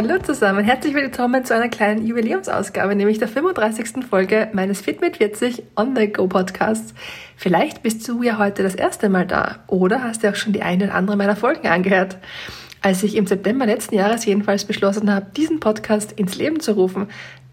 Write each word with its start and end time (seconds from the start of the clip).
Hallo 0.00 0.16
zusammen, 0.20 0.64
herzlich 0.64 0.94
willkommen 0.94 1.44
zu 1.44 1.56
einer 1.56 1.68
kleinen 1.68 2.06
Jubiläumsausgabe, 2.06 2.94
nämlich 2.94 3.18
der 3.18 3.26
35. 3.26 4.04
Folge 4.08 4.48
meines 4.52 4.80
Fit 4.80 5.00
mit 5.00 5.16
40 5.16 5.64
On 5.74 5.96
the 5.96 6.06
Go 6.06 6.28
Podcasts. 6.28 6.94
Vielleicht 7.34 7.82
bist 7.82 8.06
du 8.06 8.22
ja 8.22 8.38
heute 8.38 8.62
das 8.62 8.76
erste 8.76 9.08
Mal 9.08 9.26
da 9.26 9.56
oder 9.66 10.04
hast 10.04 10.22
dir 10.22 10.30
auch 10.30 10.36
schon 10.36 10.52
die 10.52 10.62
eine 10.62 10.84
oder 10.84 10.94
andere 10.94 11.16
meiner 11.16 11.34
Folgen 11.34 11.66
angehört. 11.66 12.16
Als 12.80 13.02
ich 13.02 13.16
im 13.16 13.26
September 13.26 13.66
letzten 13.66 13.96
Jahres 13.96 14.24
jedenfalls 14.24 14.66
beschlossen 14.66 15.12
habe, 15.12 15.26
diesen 15.36 15.58
Podcast 15.58 16.12
ins 16.12 16.36
Leben 16.36 16.60
zu 16.60 16.74
rufen, 16.74 17.08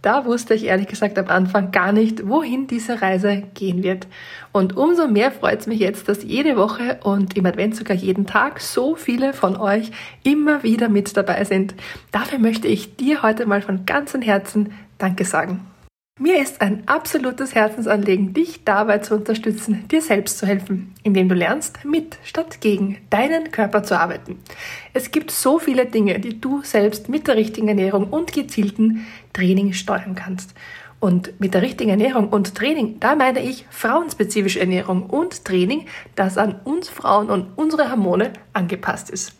da 0.05 0.26
wusste 0.26 0.54
ich 0.54 0.66
ehrlich 0.66 0.88
gesagt 0.88 1.18
am 1.18 1.27
Anfang 1.27 1.72
gar 1.72 1.91
nicht, 1.91 2.27
wohin 2.27 2.68
diese 2.68 3.02
Reise 3.02 3.44
gehen 3.55 3.82
wird. 3.82 4.08
Und 4.52 4.78
umso 4.78 5.08
mehr 5.08 5.31
freut 5.31 5.62
es 5.62 5.68
mich 5.68 5.80
jetzt, 5.80 6.08
dass 6.08 6.23
jede 6.23 6.58
Woche 6.58 7.00
und 7.04 7.36
im 7.36 7.45
Advent 7.45 7.76
sogar 7.76 7.98
jeden 7.98 8.28
Tag 8.28 8.62
so 8.62 8.95
viele 8.95 9.34
von 9.34 9.58
euch 9.58 9.91
immer 10.23 10.62
wieder 10.62 10.90
mit 10.90 11.17
dabei 11.17 11.44
sind. 11.44 11.73
Dafür 12.11 12.38
möchte 12.38 12.67
ich 12.67 12.95
dir 12.95 13.23
heute 13.23 13.48
mal 13.48 13.61
von 13.61 13.86
ganzem 13.86 14.22
Herzen 14.22 14.73
Danke 15.00 15.26
sagen. 15.26 15.66
Mir 16.17 16.41
ist 16.41 16.61
ein 16.61 16.88
absolutes 16.88 17.55
Herzensanliegen, 17.55 18.33
dich 18.33 18.63
dabei 18.63 18.99
zu 18.99 19.16
unterstützen, 19.16 19.85
dir 19.89 20.02
selbst 20.02 20.38
zu 20.38 20.47
helfen, 20.47 20.95
indem 21.03 21.27
du 21.27 21.35
lernst, 21.35 21.83
mit 21.83 22.17
statt 22.23 22.61
gegen 22.61 22.99
deinen 23.09 23.52
Körper 23.52 23.83
zu 23.83 23.99
arbeiten. 23.99 24.39
Es 24.93 25.11
gibt 25.11 25.30
so 25.30 25.59
viele 25.59 25.86
Dinge, 25.86 26.21
die 26.21 26.39
du 26.39 26.61
selbst 26.63 27.09
mit 27.09 27.27
der 27.27 27.36
richtigen 27.36 27.67
Ernährung 27.67 28.05
und 28.11 28.31
gezielten 28.31 29.05
Training 29.33 29.73
steuern 29.73 30.16
kannst. 30.16 30.53
Und 31.02 31.38
mit 31.41 31.53
der 31.53 31.61
richtigen 31.61 31.89
Ernährung 31.89 32.30
und 32.30 32.55
Training, 32.55 32.97
da 33.02 33.16
meine 33.16 33.43
ich 33.43 33.66
frauenspezifische 33.69 34.61
Ernährung 34.61 35.09
und 35.09 35.43
Training, 35.43 35.86
das 36.16 36.38
an 36.38 36.61
uns 36.63 36.88
Frauen 36.88 37.30
und 37.30 37.58
unsere 37.58 37.91
Hormone 37.91 38.31
angepasst 38.53 39.09
ist. 39.09 39.33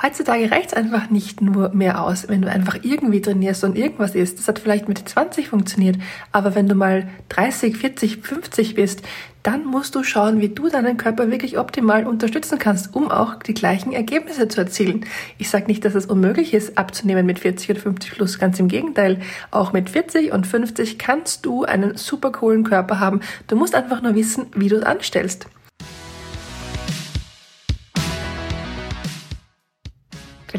Heutzutage 0.00 0.50
reicht 0.50 0.68
es 0.68 0.74
einfach 0.74 1.10
nicht 1.10 1.42
nur 1.42 1.68
mehr 1.74 2.02
aus, 2.02 2.26
wenn 2.28 2.40
du 2.40 2.50
einfach 2.50 2.78
irgendwie 2.82 3.20
trainierst 3.20 3.62
und 3.62 3.76
irgendwas 3.76 4.14
isst. 4.14 4.38
Das 4.38 4.48
hat 4.48 4.58
vielleicht 4.58 4.88
mit 4.88 5.06
20 5.06 5.48
funktioniert, 5.48 5.96
aber 6.32 6.54
wenn 6.54 6.66
du 6.66 6.74
mal 6.74 7.08
30, 7.28 7.76
40, 7.76 8.22
50 8.22 8.74
bist, 8.74 9.02
dann 9.42 9.66
musst 9.66 9.94
du 9.94 10.02
schauen, 10.02 10.40
wie 10.40 10.48
du 10.48 10.68
deinen 10.68 10.96
Körper 10.96 11.30
wirklich 11.30 11.58
optimal 11.58 12.06
unterstützen 12.06 12.58
kannst, 12.58 12.94
um 12.94 13.10
auch 13.10 13.34
die 13.36 13.54
gleichen 13.54 13.92
Ergebnisse 13.92 14.48
zu 14.48 14.62
erzielen. 14.62 15.04
Ich 15.36 15.50
sage 15.50 15.66
nicht, 15.66 15.84
dass 15.84 15.94
es 15.94 16.06
unmöglich 16.06 16.54
ist, 16.54 16.78
abzunehmen 16.78 17.26
mit 17.26 17.40
40 17.40 17.70
oder 17.70 17.80
50 17.80 18.12
plus, 18.12 18.38
ganz 18.38 18.58
im 18.58 18.68
Gegenteil. 18.68 19.20
Auch 19.50 19.72
mit 19.72 19.90
40 19.90 20.32
und 20.32 20.46
50 20.46 20.98
kannst 20.98 21.44
du 21.44 21.64
einen 21.64 21.96
super 21.96 22.32
coolen 22.32 22.64
Körper 22.64 22.98
haben. 22.98 23.20
Du 23.46 23.56
musst 23.56 23.74
einfach 23.74 24.00
nur 24.00 24.14
wissen, 24.14 24.46
wie 24.54 24.68
du 24.68 24.76
es 24.76 24.84
anstellst. 24.84 25.48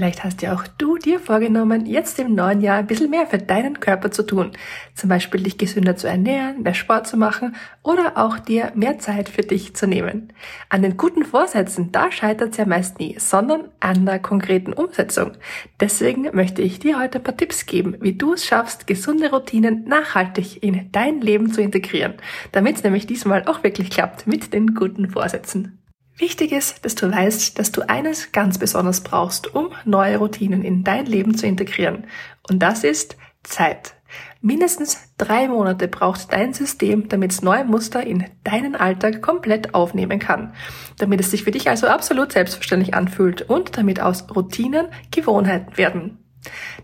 Vielleicht 0.03 0.25
hast 0.25 0.41
ja 0.41 0.53
auch 0.53 0.67
du 0.77 0.97
dir 0.97 1.17
vorgenommen, 1.17 1.85
jetzt 1.85 2.19
im 2.19 2.35
neuen 2.35 2.59
Jahr 2.59 2.79
ein 2.79 2.87
bisschen 2.87 3.09
mehr 3.09 3.25
für 3.25 3.37
deinen 3.37 3.79
Körper 3.79 4.11
zu 4.11 4.23
tun. 4.23 4.51
Zum 4.95 5.07
Beispiel 5.07 5.43
dich 5.43 5.57
gesünder 5.57 5.95
zu 5.95 6.07
ernähren, 6.07 6.61
mehr 6.61 6.73
Sport 6.73 7.07
zu 7.07 7.15
machen 7.15 7.55
oder 7.83 8.17
auch 8.17 8.37
dir 8.37 8.73
mehr 8.75 8.99
Zeit 8.99 9.29
für 9.29 9.43
dich 9.43 9.77
zu 9.77 9.87
nehmen. 9.87 10.33
An 10.67 10.81
den 10.81 10.97
guten 10.97 11.23
Vorsätzen, 11.23 11.93
da 11.93 12.11
scheitert 12.11 12.51
es 12.51 12.57
ja 12.57 12.65
meist 12.65 12.99
nie, 12.99 13.15
sondern 13.17 13.69
an 13.79 14.05
der 14.05 14.19
konkreten 14.19 14.73
Umsetzung. 14.73 15.37
Deswegen 15.79 16.23
möchte 16.33 16.61
ich 16.61 16.79
dir 16.79 16.99
heute 16.99 17.19
ein 17.19 17.23
paar 17.23 17.37
Tipps 17.37 17.65
geben, 17.65 17.95
wie 18.01 18.17
du 18.17 18.33
es 18.33 18.45
schaffst, 18.45 18.87
gesunde 18.87 19.31
Routinen 19.31 19.85
nachhaltig 19.85 20.61
in 20.61 20.91
dein 20.91 21.21
Leben 21.21 21.53
zu 21.53 21.61
integrieren, 21.61 22.15
damit 22.51 22.75
es 22.75 22.83
nämlich 22.83 23.07
diesmal 23.07 23.45
auch 23.45 23.63
wirklich 23.63 23.89
klappt 23.89 24.27
mit 24.27 24.51
den 24.51 24.75
guten 24.75 25.09
Vorsätzen. 25.09 25.79
Wichtig 26.17 26.51
ist, 26.51 26.85
dass 26.85 26.95
du 26.95 27.11
weißt, 27.11 27.57
dass 27.57 27.71
du 27.71 27.81
eines 27.89 28.31
ganz 28.31 28.59
besonders 28.59 29.01
brauchst, 29.01 29.53
um 29.55 29.71
neue 29.83 30.17
Routinen 30.17 30.63
in 30.63 30.83
dein 30.83 31.07
Leben 31.07 31.35
zu 31.35 31.47
integrieren. 31.47 32.05
Und 32.49 32.59
das 32.59 32.83
ist 32.83 33.17
Zeit. 33.41 33.95
Mindestens 34.41 35.09
drei 35.17 35.47
Monate 35.47 35.87
braucht 35.87 36.31
dein 36.31 36.53
System, 36.53 37.09
damit 37.09 37.31
es 37.31 37.41
neue 37.41 37.63
Muster 37.63 38.05
in 38.05 38.25
deinen 38.43 38.75
Alltag 38.75 39.21
komplett 39.21 39.73
aufnehmen 39.73 40.19
kann. 40.19 40.53
Damit 40.99 41.19
es 41.19 41.31
sich 41.31 41.43
für 41.43 41.51
dich 41.51 41.69
also 41.69 41.87
absolut 41.87 42.31
selbstverständlich 42.31 42.93
anfühlt 42.93 43.41
und 43.43 43.77
damit 43.77 43.99
aus 43.99 44.27
Routinen 44.35 44.87
Gewohnheiten 45.11 45.77
werden. 45.77 46.19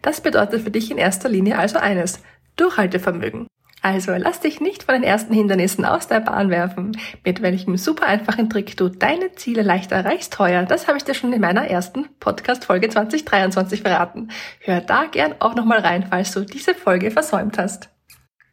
Das 0.01 0.22
bedeutet 0.22 0.63
für 0.63 0.72
dich 0.72 0.90
in 0.90 0.97
erster 0.97 1.29
Linie 1.29 1.59
also 1.59 1.78
eines, 1.78 2.23
Durchhaltevermögen. 2.56 3.47
Also 3.81 4.12
lass 4.17 4.41
dich 4.41 4.59
nicht 4.59 4.84
von 4.84 4.95
den 4.95 5.03
ersten 5.03 5.34
Hindernissen 5.34 5.85
aus 5.85 6.07
der 6.07 6.19
Bahn 6.19 6.50
werfen. 6.50 6.97
Mit 7.23 7.41
welchem 7.41 7.78
super 7.78 8.07
einfachen 8.07 8.50
Trick 8.50 8.75
du 8.75 8.90
deine 8.90 9.34
Ziele 9.34 9.62
leicht 9.62 9.91
erreichst 9.91 10.38
heuer, 10.38 10.63
das 10.63 10.88
habe 10.88 10.97
ich 10.97 11.06
dir 11.06 11.13
schon 11.13 11.31
in 11.31 11.40
meiner 11.40 11.67
ersten 11.67 12.09
Podcast-Folge 12.19 12.90
2023 12.90 13.81
verraten. 13.81 14.31
Hör 14.59 14.81
da 14.81 15.06
gern 15.06 15.35
auch 15.40 15.56
nochmal 15.56 15.79
rein, 15.79 16.07
falls 16.09 16.34
du 16.34 16.41
diese 16.41 16.75
Folge 16.75 17.09
versäumt 17.09 17.57
hast. 17.57 17.90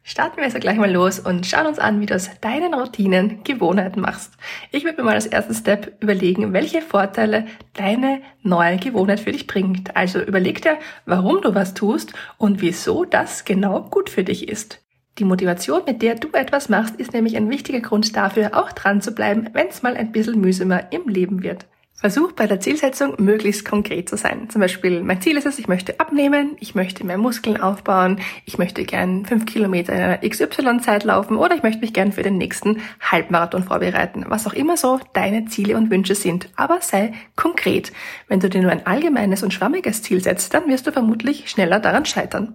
Starten 0.09 0.37
wir 0.37 0.45
also 0.45 0.59
gleich 0.59 0.77
mal 0.77 0.89
los 0.89 1.19
und 1.19 1.45
schauen 1.45 1.67
uns 1.67 1.79
an, 1.79 1.99
wie 1.99 2.05
du 2.05 2.15
aus 2.15 2.29
deinen 2.39 2.73
Routinen 2.73 3.43
Gewohnheiten 3.43 3.99
machst. 3.99 4.31
Ich 4.71 4.85
würde 4.85 4.99
mir 4.99 5.03
mal 5.03 5.15
als 5.15 5.27
ersten 5.27 5.53
Step 5.53 6.01
überlegen, 6.01 6.53
welche 6.53 6.81
Vorteile 6.81 7.45
deine 7.73 8.21
neue 8.41 8.77
Gewohnheit 8.77 9.19
für 9.19 9.33
dich 9.33 9.47
bringt. 9.47 9.97
Also 9.97 10.21
überleg 10.21 10.61
dir, 10.61 10.77
warum 11.05 11.41
du 11.41 11.53
was 11.53 11.73
tust 11.73 12.13
und 12.37 12.61
wieso 12.61 13.03
das 13.03 13.43
genau 13.43 13.81
gut 13.81 14.09
für 14.09 14.23
dich 14.23 14.47
ist. 14.47 14.86
Die 15.19 15.25
Motivation, 15.25 15.81
mit 15.87 16.03
der 16.03 16.13
du 16.15 16.27
etwas 16.33 16.69
machst, 16.69 16.95
ist 16.97 17.13
nämlich 17.13 17.35
ein 17.35 17.49
wichtiger 17.49 17.79
Grund 17.79 18.15
dafür, 18.15 18.51
auch 18.53 18.71
dran 18.71 19.01
zu 19.01 19.13
bleiben, 19.13 19.49
wenn 19.53 19.67
es 19.67 19.81
mal 19.81 19.97
ein 19.97 20.11
bisschen 20.11 20.39
mühsamer 20.39 20.91
im 20.91 21.07
Leben 21.07 21.41
wird. 21.41 21.65
Versuch 21.99 22.33
bei 22.33 22.45
der 22.45 22.59
Zielsetzung 22.59 23.15
möglichst 23.17 23.65
konkret 23.65 24.07
zu 24.07 24.17
sein. 24.17 24.51
Zum 24.51 24.61
Beispiel, 24.61 25.01
mein 25.01 25.19
Ziel 25.19 25.35
ist 25.35 25.47
es, 25.47 25.57
ich 25.57 25.67
möchte 25.67 25.99
abnehmen, 25.99 26.55
ich 26.59 26.75
möchte 26.75 27.03
mehr 27.03 27.17
Muskeln 27.17 27.59
aufbauen, 27.59 28.19
ich 28.45 28.59
möchte 28.59 28.83
gern 28.83 29.25
fünf 29.25 29.47
Kilometer 29.47 29.93
in 29.93 30.01
einer 30.01 30.17
XY-Zeit 30.19 31.03
laufen 31.03 31.37
oder 31.37 31.55
ich 31.55 31.63
möchte 31.63 31.81
mich 31.81 31.93
gern 31.93 32.11
für 32.11 32.21
den 32.21 32.37
nächsten 32.37 32.81
Halbmarathon 33.01 33.63
vorbereiten. 33.63 34.25
Was 34.27 34.45
auch 34.45 34.53
immer 34.53 34.77
so 34.77 34.99
deine 35.13 35.45
Ziele 35.45 35.75
und 35.75 35.89
Wünsche 35.89 36.13
sind. 36.13 36.49
Aber 36.55 36.81
sei 36.81 37.13
konkret. 37.35 37.91
Wenn 38.27 38.41
du 38.41 38.47
dir 38.47 38.61
nur 38.61 38.71
ein 38.71 38.85
allgemeines 38.85 39.41
und 39.41 39.51
schwammiges 39.51 40.03
Ziel 40.03 40.21
setzt, 40.21 40.53
dann 40.53 40.67
wirst 40.67 40.85
du 40.85 40.91
vermutlich 40.91 41.49
schneller 41.49 41.79
daran 41.79 42.05
scheitern. 42.05 42.53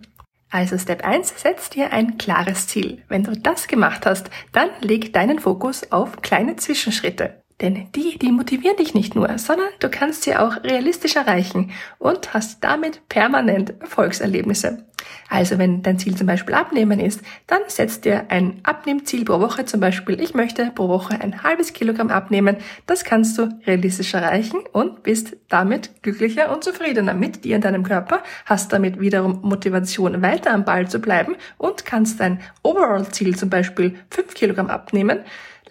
Also 0.53 0.77
Step 0.77 1.03
1, 1.03 1.33
setz 1.39 1.71
dir 1.71 1.95
ein 1.95 2.19
klares 2.19 2.67
Ziel. 2.67 3.03
Wenn 3.09 3.25
du 3.25 3.33
das 3.33 3.69
gemacht 3.69 4.05
hast, 4.05 4.29
dann 4.53 4.69
leg 4.83 5.15
deinen 5.15 5.39
Fokus 5.39 5.91
auf 5.91 6.21
kleine 6.21 6.57
Zwischenschritte. 6.57 7.43
Denn 7.63 7.89
die, 7.95 8.19
die 8.19 8.31
motivieren 8.31 8.77
dich 8.77 8.93
nicht 8.93 9.15
nur, 9.15 9.39
sondern 9.39 9.69
du 9.81 9.89
kannst 9.89 10.25
sie 10.25 10.37
auch 10.37 10.63
realistisch 10.63 11.17
erreichen 11.17 11.71
und 11.99 12.35
hast 12.35 12.63
damit 12.63 13.09
permanent 13.09 13.81
Erfolgserlebnisse. 13.81 14.85
Also 15.33 15.57
wenn 15.57 15.83
dein 15.83 15.99
Ziel 15.99 16.15
zum 16.15 16.27
Beispiel 16.27 16.55
Abnehmen 16.55 17.01
ist, 17.01 17.23
dann 17.47 17.63
setz 17.67 18.03
dir 18.03 18.27
ein 18.29 18.61
Abnehmziel 18.65 19.25
pro 19.25 19.41
Woche. 19.41 19.65
Zum 19.65 19.81
Beispiel, 19.81 20.21
ich 20.21 20.35
möchte 20.35 20.71
pro 20.75 20.89
Woche 20.89 21.19
ein 21.19 21.43
halbes 21.43 21.73
Kilogramm 21.73 22.11
abnehmen. 22.11 22.59
Das 22.87 23.03
kannst 23.03 23.39
du 23.39 23.49
realistisch 23.67 24.13
erreichen 24.13 24.61
und 24.73 25.03
bist 25.03 25.35
damit 25.49 26.03
glücklicher 26.03 26.53
und 26.53 26.63
zufriedener 26.63 27.15
mit 27.15 27.47
dir 27.47 27.57
und 27.57 27.65
deinem 27.65 27.83
Körper, 27.83 28.23
hast 28.45 28.75
damit 28.75 29.01
wiederum 29.01 29.41
Motivation, 29.41 30.21
weiter 30.21 30.53
am 30.53 30.67
Ball 30.67 30.87
zu 30.87 30.99
bleiben 30.99 31.37
und 31.57 31.87
kannst 31.87 32.21
dein 32.21 32.43
Overall-Ziel 32.63 33.35
zum 33.35 33.49
Beispiel 33.49 33.95
fünf 34.11 34.35
Kilogramm 34.35 34.69
abnehmen 34.69 35.21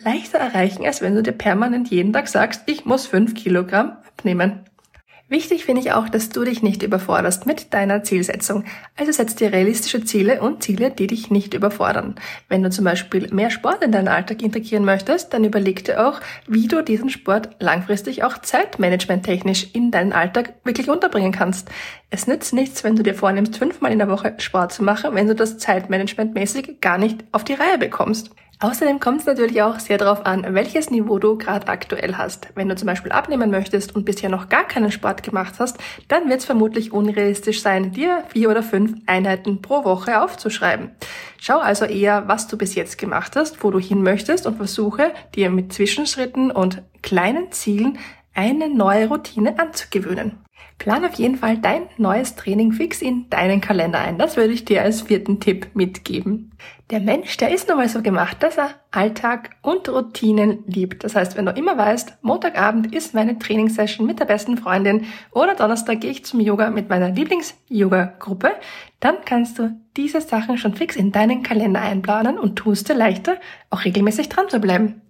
leichter 0.04 0.40
erreichen, 0.40 0.84
als 0.84 1.04
wenn 1.04 1.14
du 1.14 1.22
dir 1.22 1.34
permanent 1.34 1.90
jeden 1.90 2.14
Tag 2.14 2.28
sagst, 2.28 2.64
ich 2.66 2.86
muss 2.86 3.06
fünf 3.06 3.36
Kilogramm 3.36 3.98
abnehmen. 4.18 4.64
Wichtig 5.32 5.64
finde 5.64 5.80
ich 5.80 5.94
auch, 5.94 6.10
dass 6.10 6.28
du 6.28 6.44
dich 6.44 6.62
nicht 6.62 6.84
überforderst 6.84 7.46
mit 7.46 7.74
deiner 7.74 8.04
Zielsetzung. 8.04 8.66
Also 8.98 9.14
setz 9.14 9.34
dir 9.34 9.54
realistische 9.54 10.04
Ziele 10.04 10.42
und 10.42 10.62
Ziele, 10.62 10.92
die 10.92 11.08
dich 11.08 11.32
nicht 11.32 11.54
überfordern. 11.54 12.16
Wenn 12.50 12.64
du 12.64 12.70
zum 12.70 12.84
Beispiel 12.84 13.34
mehr 13.34 13.50
Sport 13.50 13.82
in 13.82 13.94
deinen 13.94 14.10
Alltag 14.10 14.42
integrieren 14.42 14.84
möchtest, 14.84 15.34
dann 15.34 15.46
überleg 15.46 15.86
dir 15.86 16.06
auch, 16.06 16.20
wie 16.48 16.68
du 16.68 16.84
diesen 16.84 17.10
Sport 17.10 17.52
langfristig 17.62 18.26
auch 18.26 18.40
zeitmanagementtechnisch 18.40 19.70
in 19.72 19.90
deinen 19.90 20.12
Alltag 20.12 20.56
wirklich 20.66 20.90
unterbringen 20.90 21.32
kannst. 21.32 21.70
Es 22.10 22.28
nützt 22.28 22.52
nichts, 22.52 22.84
wenn 22.84 22.98
du 22.98 23.04
dir 23.04 23.16
vornimmst, 23.16 23.56
fünfmal 23.56 23.94
in 23.94 24.00
der 24.00 24.10
Woche 24.10 24.34
Sport 24.38 24.74
zu 24.74 24.84
machen, 24.84 25.16
wenn 25.16 25.28
du 25.28 25.34
das 25.34 25.58
zeitmanagementmäßig 25.58 26.82
gar 26.82 26.98
nicht 26.98 27.24
auf 27.32 27.46
die 27.46 27.54
Reihe 27.54 27.78
bekommst. 27.78 28.32
Außerdem 28.64 29.00
kommt 29.00 29.22
es 29.22 29.26
natürlich 29.26 29.64
auch 29.64 29.80
sehr 29.80 29.98
darauf 29.98 30.24
an, 30.24 30.46
welches 30.54 30.92
Niveau 30.92 31.18
du 31.18 31.36
gerade 31.36 31.68
aktuell 31.68 32.16
hast. 32.16 32.50
Wenn 32.54 32.70
du 32.70 32.76
zum 32.76 32.86
Beispiel 32.86 33.12
abnehmen 33.12 33.50
möchtest 33.50 33.96
und 33.96 34.06
bisher 34.06 34.30
noch 34.30 34.50
gar 34.50 34.66
keinen 34.66 34.92
Sport 34.92 35.24
gemacht 35.24 35.56
hast, 35.58 35.80
dann 36.10 36.30
wird 36.30 36.42
es 36.42 36.46
vermutlich 36.46 36.94
unrealistisch 36.94 37.64
sein, 37.64 37.92
dir 37.92 38.24
vier 38.30 38.52
oder 38.52 38.62
fünf 38.62 38.94
Einheiten 39.08 39.64
pro 39.64 39.84
Woche 39.84 40.22
aufzuschreiben. 40.22 40.92
Schau 41.40 41.58
also 41.58 41.86
eher, 41.86 42.28
was 42.28 42.48
du 42.48 42.56
bis 42.56 42.76
jetzt 42.76 43.00
gemacht 43.00 43.36
hast, 43.36 43.64
wo 43.64 43.72
du 43.72 43.80
hin 43.80 44.04
möchtest 44.04 44.46
und 44.46 44.58
versuche 44.58 45.12
dir 45.34 45.50
mit 45.50 45.74
Zwischenschritten 45.74 46.52
und 46.52 46.84
kleinen 47.02 47.52
Zielen 47.52 47.98
eine 48.36 48.70
neue 48.70 49.08
Routine 49.08 49.58
anzugewöhnen. 49.58 50.38
Plan 50.82 51.06
auf 51.06 51.14
jeden 51.14 51.36
Fall 51.36 51.60
dein 51.60 51.84
neues 51.98 52.36
Training 52.36 52.72
fix 52.72 53.04
in 53.04 53.30
deinen 53.30 53.62
Kalender 53.62 54.00
ein. 54.00 54.18
Das 54.18 54.36
würde 54.36 54.52
ich 54.52 54.66
dir 54.66 54.82
als 54.82 55.04
vierten 55.04 55.40
Tipp 55.40 55.68
mitgeben. 55.76 56.52
Der 56.90 57.00
Mensch, 57.00 57.38
der 57.38 57.54
ist 57.54 57.68
nun 57.68 57.78
mal 57.78 57.88
so 57.88 58.02
gemacht, 58.02 58.42
dass 58.42 58.58
er 58.58 58.72
Alltag 58.90 59.52
und 59.62 59.88
Routinen 59.88 60.64
liebt. 60.66 61.04
Das 61.04 61.16
heißt, 61.16 61.38
wenn 61.38 61.46
du 61.46 61.52
immer 61.52 61.78
weißt, 61.78 62.18
Montagabend 62.24 62.96
ist 62.96 63.14
meine 63.14 63.38
Trainingssession 63.38 64.08
mit 64.08 64.20
der 64.20 64.26
besten 64.26 64.58
Freundin 64.58 65.06
oder 65.32 65.54
Donnerstag 65.54 66.02
gehe 66.02 66.10
ich 66.12 66.26
zum 66.26 66.40
Yoga 66.40 66.72
mit 66.72 66.90
meiner 66.90 67.10
Lieblings-Yoga-Gruppe, 67.10 68.52
dann 69.00 69.18
kannst 69.24 69.60
du 69.60 69.80
diese 69.96 70.20
Sachen 70.20 70.58
schon 70.58 70.74
fix 70.74 70.96
in 70.96 71.12
deinen 71.12 71.44
Kalender 71.44 71.82
einplanen 71.82 72.40
und 72.40 72.56
tust 72.56 72.90
dir 72.90 72.96
leichter, 72.96 73.38
auch 73.70 73.86
regelmäßig 73.86 74.30
dran 74.30 74.50
zu 74.50 74.60
bleiben. 74.60 75.02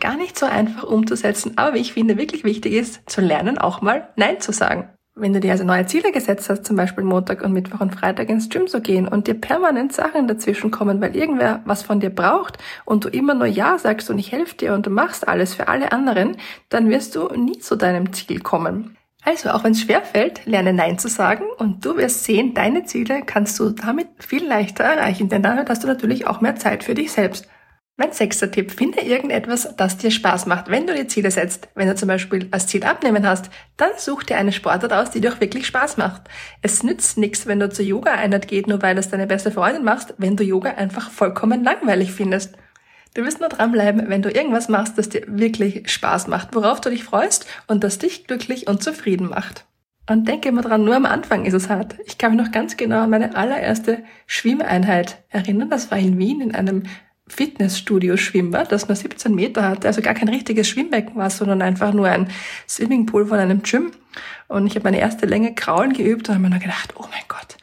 Gar 0.00 0.16
nicht 0.16 0.38
so 0.38 0.46
einfach 0.46 0.84
umzusetzen, 0.84 1.52
aber 1.56 1.74
wie 1.74 1.80
ich 1.80 1.92
finde, 1.92 2.18
wirklich 2.18 2.44
wichtig 2.44 2.72
ist, 2.72 3.08
zu 3.08 3.20
lernen, 3.20 3.58
auch 3.58 3.82
mal 3.82 4.08
Nein 4.16 4.40
zu 4.40 4.52
sagen. 4.52 4.88
Wenn 5.16 5.32
du 5.32 5.40
dir 5.40 5.52
also 5.52 5.64
neue 5.64 5.86
Ziele 5.86 6.12
gesetzt 6.12 6.48
hast, 6.48 6.64
zum 6.64 6.76
Beispiel 6.76 7.04
Montag 7.04 7.42
und 7.42 7.52
Mittwoch 7.52 7.80
und 7.80 7.94
Freitag 7.94 8.30
ins 8.30 8.48
Gym 8.48 8.68
zu 8.68 8.80
gehen 8.80 9.06
und 9.06 9.26
dir 9.26 9.34
permanent 9.34 9.92
Sachen 9.92 10.28
dazwischen 10.28 10.70
kommen, 10.70 11.00
weil 11.00 11.14
irgendwer 11.14 11.60
was 11.66 11.82
von 11.82 12.00
dir 12.00 12.10
braucht 12.10 12.58
und 12.84 13.04
du 13.04 13.08
immer 13.08 13.34
nur 13.34 13.46
Ja 13.46 13.76
sagst 13.76 14.08
und 14.08 14.18
ich 14.18 14.32
helfe 14.32 14.56
dir 14.56 14.72
und 14.72 14.86
du 14.86 14.90
machst 14.90 15.28
alles 15.28 15.54
für 15.54 15.68
alle 15.68 15.92
anderen, 15.92 16.36
dann 16.68 16.88
wirst 16.88 17.16
du 17.16 17.28
nie 17.34 17.58
zu 17.58 17.76
deinem 17.76 18.12
Ziel 18.12 18.40
kommen. 18.40 18.96
Also, 19.22 19.50
auch 19.50 19.64
wenn 19.64 19.72
es 19.72 19.82
schwer 19.82 20.02
lerne 20.46 20.72
Nein 20.72 20.98
zu 20.98 21.08
sagen 21.08 21.44
und 21.58 21.84
du 21.84 21.96
wirst 21.98 22.24
sehen, 22.24 22.54
deine 22.54 22.84
Ziele 22.84 23.22
kannst 23.26 23.58
du 23.58 23.70
damit 23.70 24.08
viel 24.18 24.46
leichter 24.46 24.84
erreichen, 24.84 25.28
denn 25.28 25.42
damit 25.42 25.68
hast 25.68 25.84
du 25.84 25.88
natürlich 25.88 26.26
auch 26.26 26.40
mehr 26.40 26.56
Zeit 26.56 26.84
für 26.84 26.94
dich 26.94 27.12
selbst. 27.12 27.46
Mein 28.00 28.12
sechster 28.12 28.50
Tipp, 28.50 28.72
finde 28.72 29.02
irgendetwas, 29.02 29.76
das 29.76 29.98
dir 29.98 30.10
Spaß 30.10 30.46
macht, 30.46 30.70
wenn 30.70 30.86
du 30.86 30.94
dir 30.94 31.06
Ziele 31.06 31.30
setzt. 31.30 31.68
Wenn 31.74 31.86
du 31.86 31.94
zum 31.94 32.08
Beispiel 32.08 32.48
als 32.50 32.66
Ziel 32.66 32.82
abnehmen 32.84 33.26
hast, 33.26 33.50
dann 33.76 33.90
such 33.98 34.22
dir 34.22 34.38
eine 34.38 34.52
Sportart 34.52 34.94
aus, 34.94 35.10
die 35.10 35.20
dir 35.20 35.30
auch 35.30 35.40
wirklich 35.42 35.66
Spaß 35.66 35.98
macht. 35.98 36.22
Es 36.62 36.82
nützt 36.82 37.18
nichts, 37.18 37.46
wenn 37.46 37.60
du 37.60 37.68
zur 37.68 37.84
Yoga-Einheit 37.84 38.48
geht, 38.48 38.68
nur 38.68 38.80
weil 38.80 38.96
es 38.96 39.10
deine 39.10 39.26
beste 39.26 39.50
Freundin 39.50 39.84
machst, 39.84 40.14
wenn 40.16 40.34
du 40.34 40.42
Yoga 40.42 40.70
einfach 40.70 41.10
vollkommen 41.10 41.62
langweilig 41.62 42.10
findest. 42.10 42.56
Du 43.12 43.22
wirst 43.22 43.40
nur 43.40 43.50
dranbleiben, 43.50 44.08
wenn 44.08 44.22
du 44.22 44.30
irgendwas 44.30 44.70
machst, 44.70 44.96
das 44.96 45.10
dir 45.10 45.24
wirklich 45.26 45.90
Spaß 45.90 46.26
macht, 46.26 46.54
worauf 46.54 46.80
du 46.80 46.88
dich 46.88 47.04
freust 47.04 47.44
und 47.66 47.84
das 47.84 47.98
dich 47.98 48.26
glücklich 48.26 48.66
und 48.66 48.82
zufrieden 48.82 49.28
macht. 49.28 49.66
Und 50.08 50.26
denke 50.26 50.48
immer 50.48 50.62
dran, 50.62 50.84
nur 50.84 50.96
am 50.96 51.04
Anfang 51.04 51.44
ist 51.44 51.52
es 51.52 51.68
hart. 51.68 51.96
Ich 52.06 52.16
kann 52.16 52.34
mich 52.34 52.46
noch 52.46 52.50
ganz 52.50 52.78
genau 52.78 53.02
an 53.02 53.10
meine 53.10 53.36
allererste 53.36 54.02
Schwimmeinheit 54.26 55.22
erinnern. 55.28 55.68
Das 55.68 55.90
war 55.90 55.98
in 55.98 56.16
Wien 56.16 56.40
in 56.40 56.54
einem 56.54 56.84
Fitnessstudio-Schwimmbad, 57.30 58.72
das 58.72 58.88
nur 58.88 58.96
17 58.96 59.34
Meter 59.34 59.68
hatte, 59.68 59.86
also 59.86 60.02
gar 60.02 60.14
kein 60.14 60.28
richtiges 60.28 60.68
Schwimmbecken 60.68 61.16
war, 61.16 61.30
sondern 61.30 61.62
einfach 61.62 61.92
nur 61.92 62.08
ein 62.08 62.28
Swimmingpool 62.68 63.26
von 63.26 63.38
einem 63.38 63.62
Gym. 63.62 63.92
Und 64.48 64.66
ich 64.66 64.74
habe 64.74 64.84
meine 64.84 64.98
erste 64.98 65.26
Länge 65.26 65.54
Kraulen 65.54 65.92
geübt 65.92 66.28
und 66.28 66.34
habe 66.34 66.42
mir 66.42 66.50
nur 66.50 66.58
gedacht, 66.58 66.94
oh 66.96 67.04
mein 67.10 67.22
Gott, 67.28 67.56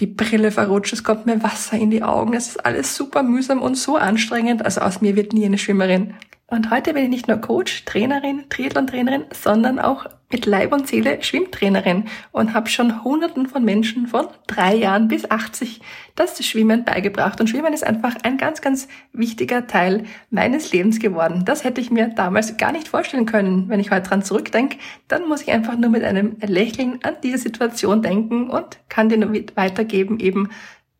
die 0.00 0.06
Brille 0.06 0.50
verrutscht, 0.50 0.92
es 0.92 1.04
kommt 1.04 1.26
mir 1.26 1.42
Wasser 1.42 1.78
in 1.78 1.90
die 1.90 2.02
Augen, 2.02 2.34
es 2.34 2.48
ist 2.48 2.66
alles 2.66 2.94
super 2.94 3.22
mühsam 3.22 3.62
und 3.62 3.76
so 3.76 3.96
anstrengend. 3.96 4.64
Also 4.64 4.82
aus 4.82 5.00
mir 5.00 5.16
wird 5.16 5.32
nie 5.32 5.46
eine 5.46 5.58
Schwimmerin. 5.58 6.14
Und 6.48 6.70
heute 6.70 6.94
bin 6.94 7.04
ich 7.04 7.10
nicht 7.10 7.28
nur 7.28 7.38
Coach, 7.38 7.84
Trainerin, 7.86 8.44
Triathlon-Trainerin, 8.50 9.24
sondern 9.32 9.78
auch 9.78 10.06
mit 10.30 10.46
Leib 10.46 10.72
und 10.72 10.88
Seele 10.88 11.22
Schwimmtrainerin 11.22 12.04
und 12.32 12.54
habe 12.54 12.68
schon 12.68 13.04
Hunderten 13.04 13.46
von 13.46 13.64
Menschen 13.64 14.06
von 14.06 14.26
drei 14.46 14.74
Jahren 14.74 15.08
bis 15.08 15.30
80 15.30 15.80
das 16.14 16.44
Schwimmen 16.44 16.84
beigebracht. 16.84 17.40
Und 17.40 17.48
Schwimmen 17.48 17.72
ist 17.72 17.86
einfach 17.86 18.16
ein 18.22 18.36
ganz, 18.36 18.60
ganz 18.60 18.88
wichtiger 19.12 19.66
Teil 19.66 20.04
meines 20.30 20.72
Lebens 20.72 20.98
geworden. 20.98 21.44
Das 21.44 21.64
hätte 21.64 21.80
ich 21.80 21.90
mir 21.90 22.08
damals 22.08 22.56
gar 22.56 22.72
nicht 22.72 22.88
vorstellen 22.88 23.26
können. 23.26 23.68
Wenn 23.68 23.80
ich 23.80 23.90
heute 23.90 24.08
dran 24.08 24.22
zurückdenke, 24.22 24.78
dann 25.08 25.28
muss 25.28 25.42
ich 25.42 25.52
einfach 25.52 25.76
nur 25.76 25.90
mit 25.90 26.02
einem 26.02 26.36
Lächeln 26.40 26.98
an 27.02 27.16
diese 27.22 27.38
Situation 27.38 28.02
denken 28.02 28.50
und 28.50 28.78
kann 28.88 29.08
dir 29.08 29.18
nur 29.18 29.32
weitergeben 29.54 30.18
eben, 30.18 30.48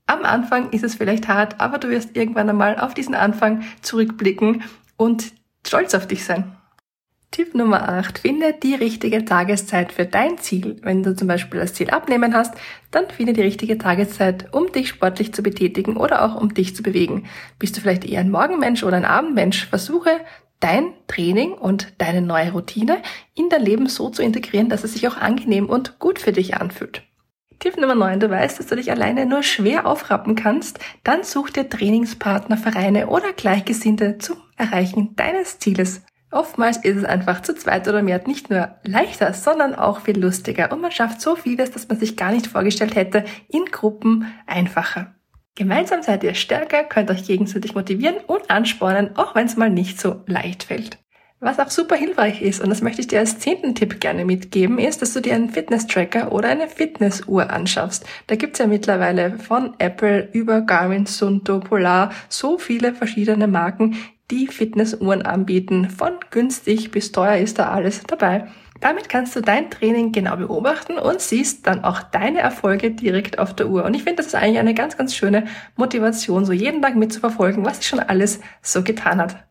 am 0.07 0.25
Anfang 0.25 0.71
ist 0.71 0.85
es 0.85 0.95
vielleicht 0.95 1.27
hart, 1.27 1.61
aber 1.61 1.79
du 1.79 1.89
wirst 1.89 2.17
irgendwann 2.17 2.49
einmal 2.49 2.79
auf 2.79 2.95
diesen 2.95 3.17
Anfang 3.17 3.65
zurückblicken 3.83 4.63
und 4.97 5.33
stolz 5.67 5.95
auf 5.95 6.07
dich 6.07 6.25
sein. 6.25 6.56
Tipp 7.31 7.55
Nummer 7.55 7.89
8. 7.89 8.19
Finde 8.19 8.55
die 8.55 8.75
richtige 8.75 9.25
Tageszeit 9.25 9.93
für 9.93 10.07
dein 10.07 10.39
Ziel. 10.39 10.77
Wenn 10.83 11.03
du 11.03 11.15
zum 11.15 11.29
Beispiel 11.29 11.61
das 11.61 11.75
Ziel 11.75 11.91
abnehmen 11.91 12.35
hast, 12.35 12.55
dann 12.91 13.11
finde 13.11 13.35
die 13.35 13.43
richtige 13.43 13.77
Tageszeit, 13.77 14.53
um 14.53 14.73
dich 14.73 14.89
sportlich 14.89 15.35
zu 15.35 15.43
betätigen 15.43 15.97
oder 15.97 16.25
auch 16.25 16.41
um 16.41 16.55
dich 16.55 16.75
zu 16.75 16.83
bewegen. 16.83 17.27
Bist 17.59 17.77
du 17.77 17.81
vielleicht 17.81 18.05
eher 18.05 18.21
ein 18.21 18.31
Morgenmensch 18.31 18.85
oder 18.85 18.97
ein 18.97 19.05
Abendmensch? 19.05 19.67
Versuche 19.67 20.21
dein 20.61 20.95
Training 21.09 21.53
und 21.53 21.93
deine 21.99 22.23
neue 22.23 22.53
Routine 22.53 23.03
in 23.35 23.51
dein 23.51 23.63
Leben 23.63 23.87
so 23.87 24.09
zu 24.09 24.23
integrieren, 24.23 24.69
dass 24.69 24.85
es 24.85 24.95
sich 24.95 25.07
auch 25.07 25.17
angenehm 25.17 25.69
und 25.69 25.99
gut 25.99 26.19
für 26.19 26.33
dich 26.33 26.55
anfühlt. 26.55 27.03
Tipp 27.59 27.79
Nummer 27.79 27.95
9. 27.95 28.21
Du 28.21 28.31
weißt, 28.31 28.59
dass 28.59 28.67
du 28.67 28.77
dich 28.77 28.91
alleine 28.91 29.27
nur 29.27 29.43
schwer 29.43 29.87
aufrappen 29.87 30.35
kannst. 30.35 30.79
Dann 31.05 31.25
such 31.25 31.51
dir 31.51 31.69
Trainingspartner, 31.69 32.57
Vereine 32.57 33.09
oder 33.09 33.33
Gleichgesinnte 33.33 34.19
zum 34.19 34.37
Erreichen 34.57 35.17
deines 35.17 35.59
Zieles. 35.59 36.03
Oftmals 36.37 36.77
ist 36.77 36.97
es 36.97 37.05
einfach 37.05 37.41
zu 37.41 37.55
zweit 37.55 37.89
oder 37.89 38.03
mehr 38.03 38.21
nicht 38.27 38.51
nur 38.51 38.77
leichter, 38.85 39.33
sondern 39.33 39.75
auch 39.75 40.01
viel 40.01 40.19
lustiger 40.19 40.71
und 40.71 40.83
man 40.83 40.91
schafft 40.91 41.23
so 41.23 41.35
vieles, 41.35 41.71
das 41.71 41.89
man 41.89 41.99
sich 41.99 42.15
gar 42.15 42.31
nicht 42.31 42.47
vorgestellt 42.47 42.95
hätte, 42.95 43.25
in 43.49 43.65
Gruppen 43.65 44.27
einfacher. 44.47 45.15
Gemeinsam 45.55 46.03
seid 46.03 46.23
ihr 46.25 46.35
stärker, 46.35 46.85
könnt 46.85 47.11
euch 47.11 47.25
gegenseitig 47.25 47.75
motivieren 47.75 48.17
und 48.27 48.51
anspornen, 48.51 49.17
auch 49.17 49.35
wenn 49.35 49.47
es 49.47 49.57
mal 49.57 49.71
nicht 49.71 49.99
so 49.99 50.25
leicht 50.27 50.65
fällt. 50.65 50.99
Was 51.41 51.59
auch 51.59 51.71
super 51.71 51.97
hilfreich 51.97 52.43
ist, 52.43 52.61
und 52.61 52.69
das 52.69 52.83
möchte 52.83 53.01
ich 53.01 53.09
dir 53.09 53.21
als 53.21 53.39
zehnten 53.39 53.75
Tipp 53.75 54.01
gerne 54.01 54.27
mitgeben, 54.27 54.79
ist, 54.79 55.01
dass 55.01 55.15
du 55.15 55.21
dir 55.21 55.35
einen 55.35 55.51
Fitness-Tracker 55.51 56.33
oder 56.33 56.49
eine 56.49 56.69
Fitnessuhr 56.69 57.51
anschaffst. 57.51 58.05
Da 58.27 58.37
gibt's 58.37 58.59
ja 58.59 58.67
mittlerweile 58.67 59.39
von 59.39 59.75
Apple 59.79 60.29
über 60.33 60.61
Garmin, 60.61 61.07
Sunto, 61.07 61.61
Polar 61.61 62.13
so 62.29 62.59
viele 62.59 62.95
verschiedene 62.95 63.47
Marken, 63.49 63.97
die 64.31 64.47
Fitnessuhren 64.47 65.23
anbieten. 65.23 65.91
Von 65.91 66.13
günstig 66.31 66.91
bis 66.91 67.13
teuer 67.13 67.37
ist 67.37 67.59
da 67.59 67.71
alles 67.71 68.03
dabei. 68.03 68.49
Damit 68.81 69.09
kannst 69.09 69.35
du 69.35 69.41
dein 69.41 69.71
Training 69.71 70.13
genau 70.13 70.37
beobachten 70.37 70.99
und 70.99 71.21
siehst 71.21 71.67
dann 71.67 71.85
auch 71.85 72.03
deine 72.03 72.41
Erfolge 72.41 72.91
direkt 72.91 73.39
auf 73.39 73.55
der 73.55 73.69
Uhr. 73.69 73.85
Und 73.85 73.95
ich 73.95 74.03
finde, 74.03 74.17
das 74.17 74.27
ist 74.27 74.35
eigentlich 74.35 74.59
eine 74.59 74.75
ganz, 74.75 74.97
ganz 74.97 75.15
schöne 75.15 75.47
Motivation, 75.77 76.45
so 76.45 76.53
jeden 76.53 76.83
Tag 76.83 76.95
mitzuverfolgen, 76.97 77.65
was 77.65 77.79
sich 77.79 77.87
schon 77.87 78.01
alles 78.01 78.41
so 78.63 78.83
getan 78.83 79.21
hat. 79.21 79.47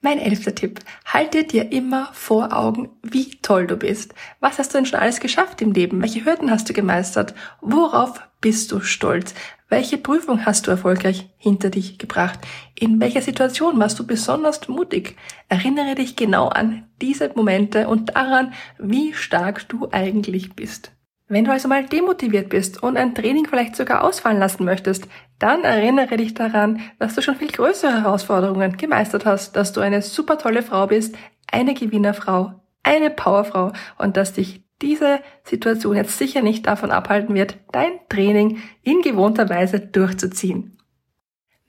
Mein 0.00 0.20
elfter 0.20 0.54
Tipp. 0.54 0.78
Halte 1.06 1.42
dir 1.42 1.72
immer 1.72 2.10
vor 2.12 2.56
Augen, 2.56 2.90
wie 3.02 3.40
toll 3.42 3.66
du 3.66 3.76
bist. 3.76 4.14
Was 4.38 4.60
hast 4.60 4.72
du 4.72 4.78
denn 4.78 4.86
schon 4.86 5.00
alles 5.00 5.18
geschafft 5.18 5.60
im 5.60 5.72
Leben? 5.72 6.00
Welche 6.00 6.24
Hürden 6.24 6.52
hast 6.52 6.68
du 6.68 6.72
gemeistert? 6.72 7.34
Worauf 7.60 8.20
bist 8.40 8.70
du 8.70 8.78
stolz? 8.78 9.34
Welche 9.70 9.98
Prüfung 9.98 10.46
hast 10.46 10.66
du 10.66 10.70
erfolgreich 10.70 11.28
hinter 11.36 11.68
dich 11.68 11.98
gebracht? 11.98 12.40
In 12.74 13.00
welcher 13.00 13.20
Situation 13.20 13.78
warst 13.78 13.98
du 13.98 14.06
besonders 14.06 14.66
mutig? 14.66 15.14
Erinnere 15.50 15.94
dich 15.94 16.16
genau 16.16 16.48
an 16.48 16.88
diese 17.02 17.30
Momente 17.34 17.86
und 17.86 18.16
daran, 18.16 18.54
wie 18.78 19.12
stark 19.12 19.68
du 19.68 19.88
eigentlich 19.92 20.54
bist. 20.54 20.92
Wenn 21.28 21.44
du 21.44 21.52
also 21.52 21.68
mal 21.68 21.84
demotiviert 21.84 22.48
bist 22.48 22.82
und 22.82 22.96
ein 22.96 23.14
Training 23.14 23.46
vielleicht 23.46 23.76
sogar 23.76 24.02
ausfallen 24.02 24.38
lassen 24.38 24.64
möchtest, 24.64 25.06
dann 25.38 25.62
erinnere 25.64 26.16
dich 26.16 26.32
daran, 26.32 26.80
dass 26.98 27.14
du 27.14 27.20
schon 27.20 27.36
viel 27.36 27.48
größere 27.48 28.02
Herausforderungen 28.02 28.78
gemeistert 28.78 29.26
hast, 29.26 29.54
dass 29.54 29.74
du 29.74 29.82
eine 29.82 30.00
super 30.00 30.38
tolle 30.38 30.62
Frau 30.62 30.86
bist, 30.86 31.14
eine 31.52 31.74
Gewinnerfrau, 31.74 32.54
eine 32.82 33.10
Powerfrau 33.10 33.72
und 33.98 34.16
dass 34.16 34.32
dich 34.32 34.62
diese 34.82 35.20
Situation 35.44 35.96
jetzt 35.96 36.18
sicher 36.18 36.42
nicht 36.42 36.66
davon 36.66 36.90
abhalten 36.90 37.34
wird, 37.34 37.56
dein 37.72 37.98
Training 38.08 38.62
in 38.82 39.02
gewohnter 39.02 39.48
Weise 39.48 39.80
durchzuziehen. 39.80 40.78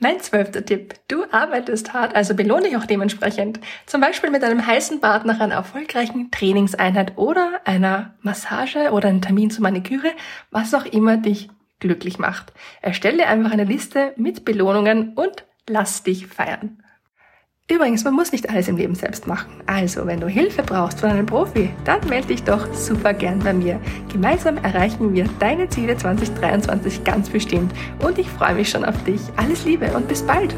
Mein 0.01 0.21
zwölfter 0.21 0.63
Tipp. 0.63 0.93
Du 1.09 1.25
arbeitest 1.29 1.93
hart, 1.93 2.15
also 2.15 2.33
belohne 2.33 2.63
dich 2.63 2.77
auch 2.77 2.85
dementsprechend. 2.85 3.59
Zum 3.85 3.99
Beispiel 3.99 4.29
mit 4.29 4.45
einem 4.45 4.65
heißen 4.65 5.01
Bad 5.01 5.25
nach 5.25 5.41
einer 5.41 5.55
erfolgreichen 5.55 6.31
Trainingseinheit 6.31 7.17
oder 7.17 7.59
einer 7.65 8.13
Massage 8.21 8.91
oder 8.91 9.09
einem 9.09 9.21
Termin 9.21 9.51
zur 9.51 9.63
Maniküre, 9.63 10.11
was 10.51 10.73
auch 10.73 10.85
immer 10.85 11.17
dich 11.17 11.49
glücklich 11.79 12.17
macht. 12.17 12.53
Erstelle 12.81 13.27
einfach 13.27 13.51
eine 13.51 13.65
Liste 13.65 14.13
mit 14.15 14.45
Belohnungen 14.45 15.15
und 15.15 15.43
lass 15.67 16.03
dich 16.03 16.27
feiern. 16.27 16.81
Übrigens, 17.71 18.03
man 18.03 18.15
muss 18.15 18.31
nicht 18.31 18.49
alles 18.49 18.67
im 18.67 18.77
Leben 18.77 18.95
selbst 18.95 19.27
machen. 19.27 19.51
Also, 19.67 20.07
wenn 20.07 20.19
du 20.19 20.27
Hilfe 20.27 20.63
brauchst 20.63 21.01
von 21.01 21.09
einem 21.11 21.27
Profi, 21.27 21.69
dann 21.85 21.99
melde 22.09 22.29
dich 22.29 22.43
doch 22.43 22.73
super 22.73 23.13
gern 23.13 23.37
bei 23.39 23.53
mir. 23.53 23.79
Gemeinsam 24.11 24.57
erreichen 24.57 25.13
wir 25.13 25.25
deine 25.39 25.69
Ziele 25.69 25.95
2023 25.95 27.03
ganz 27.03 27.29
bestimmt 27.29 27.71
und 27.99 28.17
ich 28.17 28.27
freue 28.27 28.55
mich 28.55 28.69
schon 28.69 28.83
auf 28.83 29.03
dich. 29.03 29.21
Alles 29.35 29.65
Liebe 29.65 29.85
und 29.95 30.07
bis 30.07 30.23
bald! 30.23 30.55